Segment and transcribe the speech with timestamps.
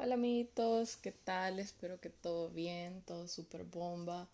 [0.00, 1.58] Hola amiguitos, ¿qué tal?
[1.58, 4.28] Espero que todo bien, todo súper bomba.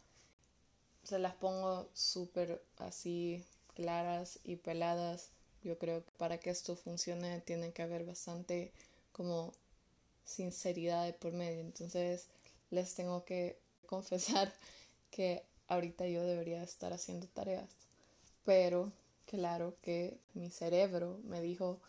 [1.05, 3.43] Se las pongo súper así
[3.75, 5.31] claras y peladas.
[5.63, 8.73] Yo creo que para que esto funcione tiene que haber bastante
[9.13, 9.55] como
[10.27, 11.63] sinceridad de por medio.
[11.63, 12.29] Entonces
[12.71, 14.53] les tengo que confesar
[15.11, 17.71] que ahorita yo debería estar haciendo tareas.
[18.45, 18.93] Pero
[19.25, 21.81] claro que mi cerebro me dijo,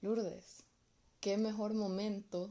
[0.00, 0.65] Lourdes,
[1.26, 2.48] qué mejor momento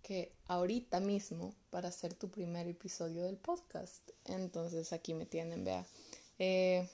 [0.00, 4.10] que ahorita mismo para hacer tu primer episodio del podcast.
[4.26, 5.84] Entonces aquí me tienen, vea.
[6.38, 6.88] Eh,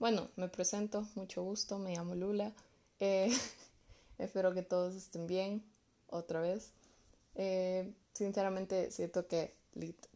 [0.00, 2.52] bueno, me presento, mucho gusto, me llamo Lula.
[2.98, 3.30] Eh,
[4.18, 5.62] espero que todos estén bien
[6.08, 6.72] otra vez.
[7.36, 9.54] Eh, sinceramente siento que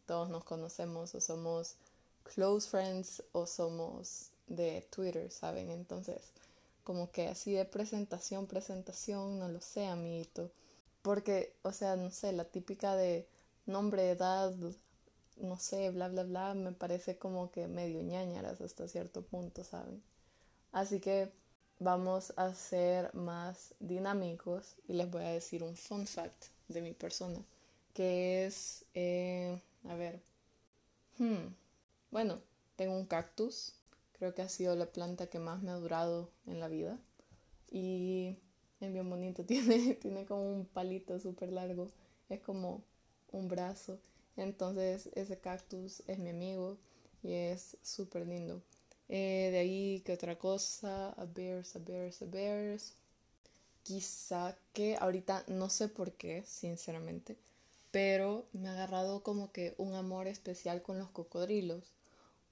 [0.05, 1.77] todos nos conocemos o somos
[2.25, 5.71] close friends o somos de Twitter, ¿saben?
[5.71, 6.33] Entonces
[6.83, 10.51] como que así de presentación, presentación, no lo sé, amiguito.
[11.01, 13.27] Porque, o sea, no sé, la típica de
[13.65, 14.53] nombre, edad,
[15.37, 20.01] no sé, bla, bla, bla, me parece como que medio ñañaras hasta cierto punto, ¿saben?
[20.71, 21.31] Así que
[21.79, 26.93] vamos a ser más dinámicos y les voy a decir un fun fact de mi
[26.93, 27.39] persona,
[27.93, 30.21] que es, eh, a ver,
[31.17, 31.47] hmm,
[32.11, 32.39] bueno,
[32.75, 33.75] tengo un cactus
[34.23, 36.97] Creo que ha sido la planta que más me ha durado en la vida.
[37.69, 38.37] Y
[38.79, 39.43] es bien bonito.
[39.45, 41.91] Tiene, tiene como un palito súper largo.
[42.29, 42.85] Es como
[43.33, 43.99] un brazo.
[44.37, 46.77] Entonces ese cactus es mi amigo
[47.21, 48.61] y es súper lindo.
[49.09, 51.09] Eh, de ahí, ¿qué otra cosa?
[51.09, 52.93] A bears, a bears, a bears.
[53.83, 57.35] Quizá que ahorita no sé por qué, sinceramente,
[57.91, 61.91] pero me ha agarrado como que un amor especial con los cocodrilos.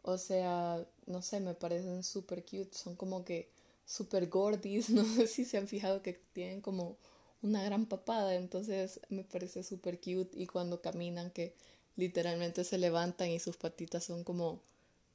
[0.03, 2.69] O sea, no sé, me parecen súper cute.
[2.73, 3.49] Son como que
[3.85, 4.89] súper gordis.
[4.89, 6.97] No sé si se han fijado que tienen como
[7.41, 8.35] una gran papada.
[8.35, 10.31] Entonces me parece súper cute.
[10.39, 11.55] Y cuando caminan, que
[11.95, 14.61] literalmente se levantan y sus patitas son como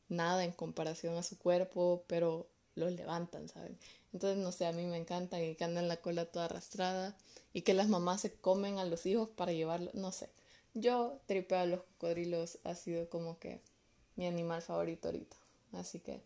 [0.09, 3.77] nada en comparación a su cuerpo, pero los levantan, ¿saben?
[4.13, 7.17] Entonces, no sé, a mí me encantan y que andan la cola toda arrastrada
[7.53, 10.29] y que las mamás se comen a los hijos para llevarlos, no sé.
[10.75, 13.61] Yo tripeo a los cocodrilos, ha sido como que
[14.17, 15.37] mi animal favorito ahorita.
[15.73, 16.21] Así que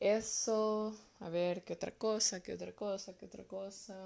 [0.00, 3.96] eso, a ver, qué otra cosa, qué otra cosa, qué otra cosa.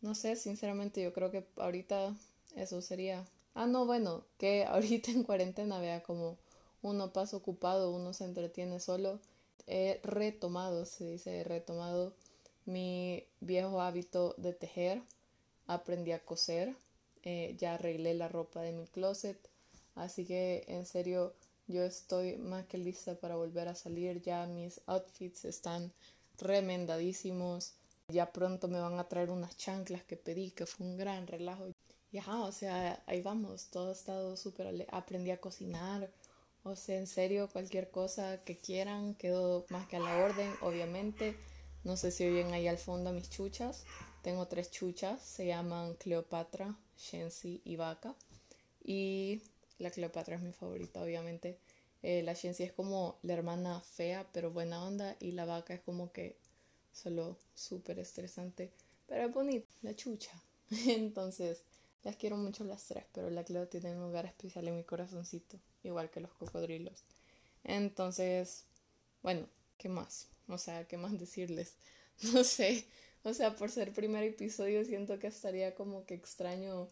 [0.00, 2.14] No sé, sinceramente yo creo que ahorita
[2.56, 3.24] eso sería.
[3.54, 6.36] Ah, no, bueno, que ahorita en cuarentena vea como
[6.82, 9.20] uno pasa ocupado, uno se entretiene solo.
[9.66, 12.12] He retomado, se dice, he retomado
[12.66, 15.02] mi viejo hábito de tejer.
[15.66, 16.74] Aprendí a coser.
[17.24, 19.38] Eh, ya arreglé la ropa de mi closet.
[19.94, 21.34] Así que en serio
[21.66, 24.20] yo estoy más que lista para volver a salir.
[24.22, 25.92] Ya mis outfits están
[26.38, 27.74] remendadísimos.
[28.08, 31.68] Ya pronto me van a traer unas chanclas que pedí, que fue un gran relajo.
[32.10, 33.68] Y ajá, o sea, ahí vamos.
[33.70, 34.86] Todo ha estado súper.
[34.90, 36.10] Aprendí a cocinar.
[36.64, 41.36] O sea, en serio, cualquier cosa que quieran, quedó más que a la orden, obviamente.
[41.84, 43.84] No sé si oyen ahí al fondo mis chuchas.
[44.22, 48.14] Tengo tres chuchas, se llaman Cleopatra, Shensi y Vaca.
[48.84, 49.42] Y
[49.78, 51.58] la Cleopatra es mi favorita, obviamente.
[52.02, 55.16] Eh, la Shensi es como la hermana fea, pero buena onda.
[55.20, 56.36] Y la vaca es como que
[56.92, 58.72] solo súper estresante.
[59.06, 60.32] Pero bonita, la chucha.
[60.86, 61.64] Entonces,
[62.02, 65.58] las quiero mucho las tres, pero la Cleo tiene un lugar especial en mi corazoncito,
[65.82, 67.04] igual que los cocodrilos.
[67.64, 68.64] Entonces,
[69.22, 69.46] bueno,
[69.78, 70.28] ¿qué más?
[70.48, 71.76] O sea, ¿qué más decirles?
[72.34, 72.86] No sé.
[73.24, 76.88] O sea, por ser primer episodio siento que estaría como que extraño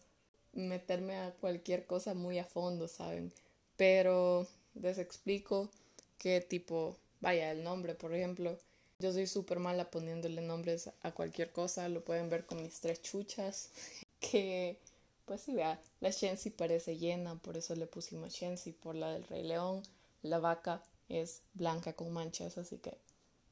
[0.53, 3.31] meterme a cualquier cosa muy a fondo, ¿saben?
[3.77, 5.69] Pero les explico
[6.17, 8.57] qué tipo, vaya, el nombre, por ejemplo.
[8.99, 13.01] Yo soy súper mala poniéndole nombres a cualquier cosa, lo pueden ver con mis tres
[13.01, 13.71] chuchas,
[14.19, 14.77] que
[15.25, 19.23] pues sí, vea, la Shensi parece llena, por eso le pusimos Shensi, por la del
[19.23, 19.81] Rey León,
[20.23, 22.97] la vaca es blanca con manchas, así que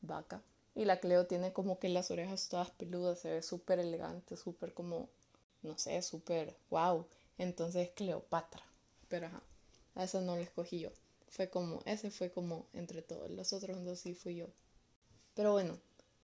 [0.01, 0.41] vaca.
[0.75, 4.73] Y la Cleo tiene como que las orejas todas peludas, se ve súper elegante, súper
[4.73, 5.09] como
[5.61, 7.05] no sé, súper wow.
[7.37, 8.63] Entonces Cleopatra.
[9.07, 9.41] Pero ajá,
[9.95, 10.89] a eso no lo escogí yo.
[11.29, 13.29] Fue como, ese fue como entre todos.
[13.29, 14.47] Los otros dos sí fui yo.
[15.35, 15.77] Pero bueno,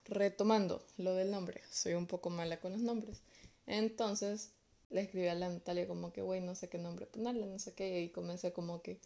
[0.06, 1.60] retomando lo del nombre.
[1.70, 3.20] Soy un poco mala con los nombres.
[3.66, 4.50] Entonces
[4.90, 7.74] le escribí a la Natalia como que, güey, no sé qué nombre ponerle, no sé
[7.74, 8.02] qué.
[8.02, 9.00] Y comencé como que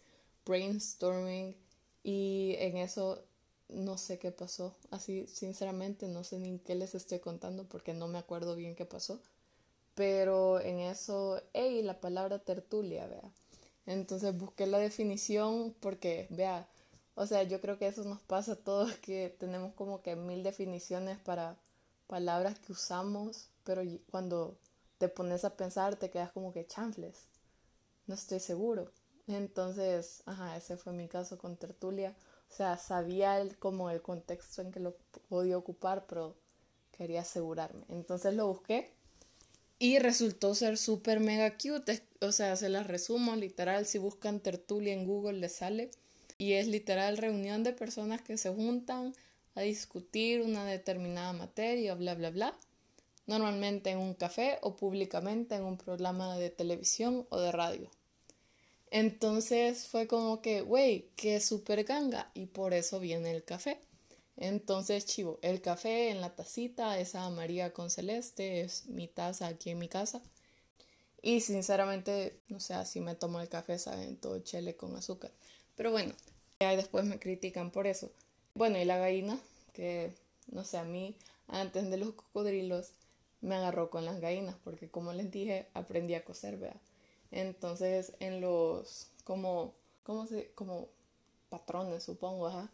[0.45, 1.55] brainstorming.
[2.03, 3.23] Y en eso
[3.69, 4.75] no sé qué pasó.
[4.91, 8.85] Así, sinceramente, no sé ni qué les estoy contando porque no me acuerdo bien qué
[8.85, 9.21] pasó.
[9.97, 13.31] Pero en eso, hey, la palabra tertulia, vea.
[13.87, 16.69] Entonces busqué la definición porque, vea,
[17.15, 20.43] o sea, yo creo que eso nos pasa a todos, que tenemos como que mil
[20.43, 21.57] definiciones para
[22.05, 24.59] palabras que usamos, pero cuando
[24.99, 27.25] te pones a pensar, te quedas como que chanfles.
[28.05, 28.91] No estoy seguro.
[29.25, 32.15] Entonces, ajá, ese fue mi caso con tertulia.
[32.51, 34.95] O sea, sabía el, como el contexto en que lo
[35.27, 36.35] podía ocupar, pero
[36.91, 37.83] quería asegurarme.
[37.89, 38.95] Entonces lo busqué
[39.79, 42.01] y resultó ser súper mega cute.
[42.21, 45.91] O sea, se las resumo, literal, si buscan tertulia en Google les sale.
[46.37, 49.13] Y es literal reunión de personas que se juntan
[49.55, 52.57] a discutir una determinada materia, bla, bla, bla.
[53.25, 57.91] Normalmente en un café o públicamente en un programa de televisión o de radio.
[58.89, 62.31] Entonces fue como que, güey, qué súper ganga.
[62.33, 63.79] Y por eso viene el café.
[64.37, 69.71] Entonces, chivo, el café en la tacita, esa María con celeste, es mi taza aquí
[69.71, 70.21] en mi casa.
[71.23, 75.31] Y sinceramente, no sé, si me tomo el café, saben, todo chele con azúcar.
[75.75, 76.13] Pero bueno,
[76.59, 78.11] ahí después me critican por eso.
[78.53, 79.39] Bueno, y la gallina,
[79.73, 80.13] que
[80.51, 81.17] no sé, a mí,
[81.47, 82.93] antes de los cocodrilos,
[83.41, 86.79] me agarró con las gallinas, porque como les dije, aprendí a coser, vea.
[87.31, 89.73] Entonces, en los, como,
[90.03, 90.89] ¿cómo se, como
[91.49, 92.71] patrones, supongo, ajá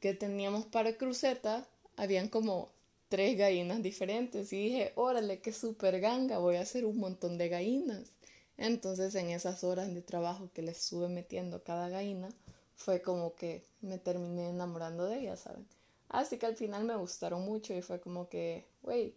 [0.00, 1.66] que teníamos para cruceta,
[1.96, 2.72] habían como
[3.08, 7.48] tres gallinas diferentes y dije, órale, qué super ganga, voy a hacer un montón de
[7.48, 8.12] gallinas.
[8.56, 12.28] Entonces en esas horas de trabajo que les estuve metiendo cada gallina,
[12.76, 15.66] fue como que me terminé enamorando de ellas, ¿saben?
[16.08, 19.14] Así que al final me gustaron mucho y fue como que, wey,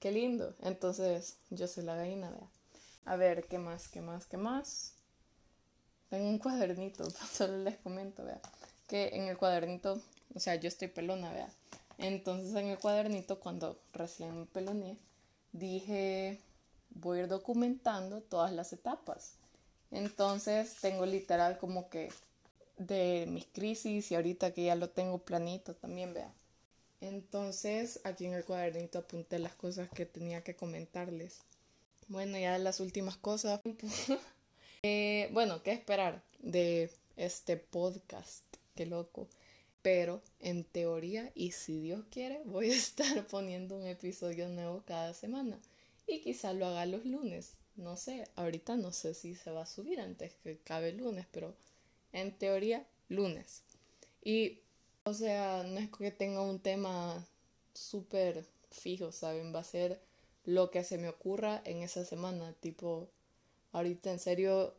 [0.00, 0.54] qué lindo.
[0.62, 2.48] Entonces yo soy la gallina, vea.
[3.04, 3.88] A ver, ¿qué más?
[3.88, 4.26] ¿Qué más?
[4.26, 4.94] ¿Qué más?
[6.10, 8.40] Tengo un cuadernito, solo les comento, vea
[8.88, 10.00] que en el cuadernito,
[10.34, 11.48] o sea, yo estoy pelona, vea.
[11.98, 14.96] Entonces en el cuadernito, cuando recién me peloné,
[15.52, 16.40] dije,
[16.90, 19.34] voy a ir documentando todas las etapas.
[19.90, 22.10] Entonces tengo literal como que
[22.76, 26.32] de mis crisis y ahorita que ya lo tengo planito también, vea.
[27.00, 31.40] Entonces aquí en el cuadernito apunté las cosas que tenía que comentarles.
[32.08, 33.60] Bueno, ya las últimas cosas.
[34.82, 38.47] eh, bueno, ¿qué esperar de este podcast?
[38.78, 39.26] Qué loco.
[39.82, 45.14] Pero en teoría, y si Dios quiere, voy a estar poniendo un episodio nuevo cada
[45.14, 45.58] semana.
[46.06, 47.54] Y quizá lo haga los lunes.
[47.76, 51.26] No sé, ahorita no sé si se va a subir antes que cabe el lunes,
[51.32, 51.54] pero
[52.12, 53.62] en teoría, lunes.
[54.24, 54.60] Y,
[55.04, 57.26] o sea, no es que tenga un tema
[57.74, 59.54] súper fijo, ¿saben?
[59.54, 60.00] Va a ser
[60.44, 62.54] lo que se me ocurra en esa semana.
[62.60, 63.08] Tipo,
[63.72, 64.74] ahorita en serio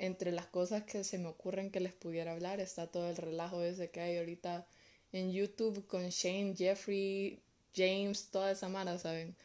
[0.00, 3.62] entre las cosas que se me ocurren que les pudiera hablar está todo el relajo
[3.62, 4.66] ese que hay ahorita
[5.12, 7.42] en YouTube con Shane, Jeffrey,
[7.76, 9.36] James, toda esa mara, ¿saben?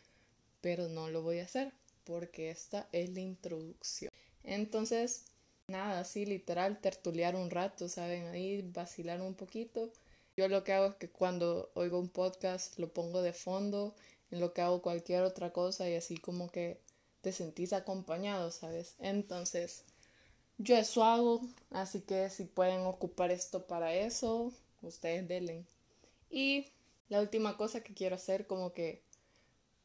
[0.61, 1.73] Pero no lo voy a hacer
[2.05, 4.09] porque esta es la introducción.
[4.43, 5.25] Entonces,
[5.67, 8.27] nada, así literal, tertulear un rato, ¿saben?
[8.27, 9.91] Ahí vacilar un poquito.
[10.37, 13.93] Yo lo que hago es que cuando oigo un podcast lo pongo de fondo
[14.31, 16.79] en lo que hago cualquier otra cosa y así como que
[17.19, 18.95] te sentís acompañado, ¿sabes?
[18.99, 19.83] Entonces,
[20.57, 21.41] yo eso hago,
[21.71, 25.65] así que si pueden ocupar esto para eso, ustedes denle.
[26.29, 26.67] Y
[27.09, 29.01] la última cosa que quiero hacer, como que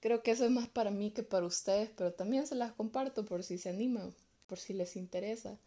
[0.01, 3.25] creo que eso es más para mí que para ustedes, pero también se las comparto
[3.25, 4.15] por si se animan,
[4.47, 5.59] por si les interesa.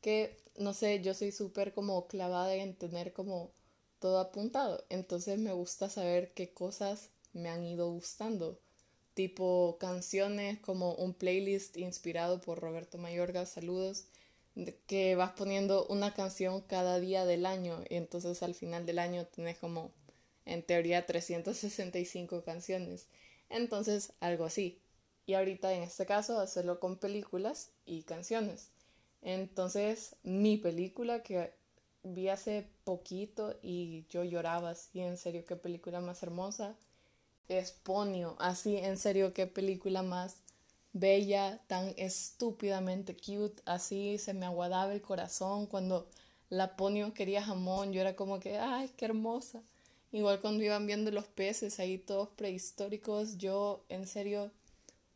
[0.00, 3.50] Que, no sé, yo soy súper como clavada en tener como
[4.00, 4.84] todo apuntado.
[4.90, 8.58] Entonces me gusta saber qué cosas me han ido gustando.
[9.14, 14.06] Tipo canciones como un playlist inspirado por Roberto Mayorga, saludos
[14.86, 19.26] que vas poniendo una canción cada día del año y entonces al final del año
[19.26, 19.92] tienes como
[20.44, 23.08] en teoría 365 canciones.
[23.48, 24.80] Entonces algo así.
[25.24, 28.70] Y ahorita en este caso hacerlo con películas y canciones.
[29.22, 31.52] Entonces mi película que
[32.02, 36.76] vi hace poquito y yo lloraba así, en serio, qué película más hermosa.
[37.48, 40.36] Es Ponio, así, en serio, qué película más
[40.92, 46.08] bella, tan estúpidamente cute, así se me aguadaba el corazón cuando
[46.48, 49.62] la ponio quería jamón, yo era como que, ay, qué hermosa.
[50.10, 54.52] Igual cuando iban viendo los peces ahí todos prehistóricos, yo en serio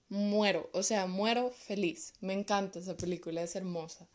[0.09, 2.15] muero, o sea, muero feliz.
[2.21, 4.09] Me encanta esa película, es hermosa.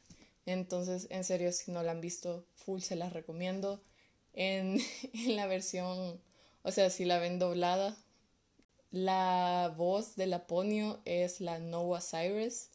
[0.48, 3.84] Entonces, en serio, si no la han visto, full se las recomiendo.
[4.34, 4.80] En,
[5.14, 6.20] en la versión,
[6.64, 7.96] o sea, si la ven doblada,
[8.92, 12.68] la voz de Laponio es la Noah Cyrus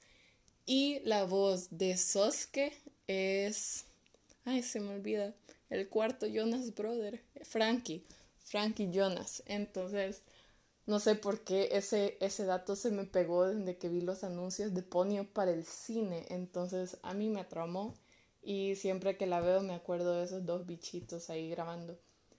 [0.65, 2.73] y la voz de Sosuke
[3.07, 3.85] es...
[4.45, 5.35] Ay, se me olvida.
[5.69, 8.05] El cuarto Jonas Brother, Frankie,
[8.39, 9.43] Frankie Jonas.
[9.47, 10.23] Entonces,
[10.87, 14.73] no sé por qué ese, ese dato se me pegó desde que vi los anuncios
[14.73, 16.25] de Ponio para el cine.
[16.31, 17.95] Entonces, a mí me atromó
[18.43, 21.99] y siempre que la veo me acuerdo de esos dos bichitos ahí grabando.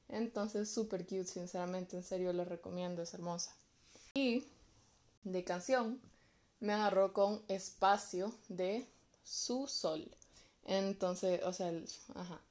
[0.09, 3.55] Entonces, súper cute, sinceramente, en serio, la recomiendo, es hermosa.
[4.19, 4.47] Y
[5.25, 6.01] de canción,
[6.59, 8.87] me agarró con espacio de
[9.23, 10.09] su sol.
[10.65, 11.71] Entonces, o sea,
[12.15, 12.41] ajá.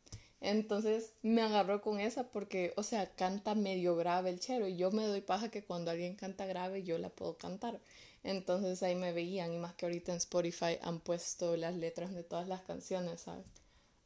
[0.40, 4.92] Entonces me agarró con esa porque, o sea, canta medio grave el chero y yo
[4.92, 7.80] me doy paja que cuando alguien canta grave yo la puedo cantar.
[8.22, 12.22] Entonces ahí me veían y más que ahorita en Spotify han puesto las letras de
[12.22, 13.46] todas las canciones, ¿sabes?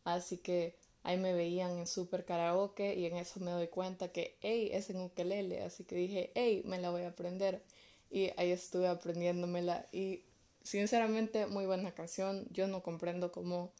[0.04, 4.36] Así que ahí me veían en super karaoke y en eso me doy cuenta que,
[4.40, 5.62] hey, es en ukelele.
[5.62, 7.62] Así que dije, hey, me la voy a aprender.
[8.10, 10.24] Y ahí estuve aprendiéndomela y
[10.62, 12.46] sinceramente muy buena canción.
[12.50, 13.72] Yo no comprendo cómo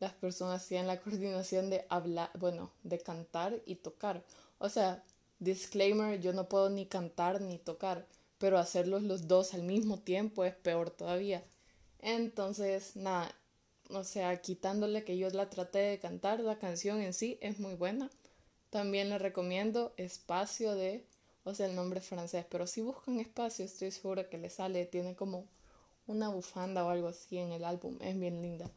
[0.00, 4.24] las personas tienen la coordinación de hablar, bueno, de cantar y tocar.
[4.58, 5.04] O sea,
[5.38, 8.06] disclaimer, yo no puedo ni cantar ni tocar,
[8.38, 11.44] pero hacerlos los dos al mismo tiempo es peor todavía.
[11.98, 13.34] Entonces, nada,
[13.94, 17.74] o sea, quitándole que yo la traté de cantar, la canción en sí es muy
[17.74, 18.10] buena.
[18.70, 21.06] También le recomiendo Espacio de,
[21.44, 25.14] o sea, el nombre francés, pero si buscan Espacio, estoy segura que le sale, tiene
[25.14, 25.46] como
[26.06, 28.70] una bufanda o algo así en el álbum, es bien linda.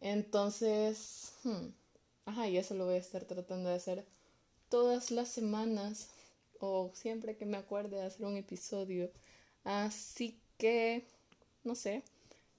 [0.00, 1.68] Entonces, hmm,
[2.26, 4.06] ajá, y eso lo voy a estar tratando de hacer
[4.68, 6.10] todas las semanas
[6.60, 9.10] o siempre que me acuerde de hacer un episodio.
[9.64, 11.04] Así que,
[11.64, 12.02] no sé,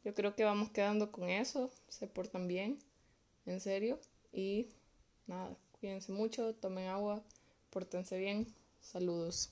[0.07, 1.69] yo creo que vamos quedando con eso.
[1.89, 2.79] Se portan bien,
[3.45, 3.99] en serio.
[4.31, 4.69] Y
[5.25, 7.21] nada, cuídense mucho, tomen agua,
[7.71, 8.47] pórtense bien.
[8.79, 9.51] Saludos.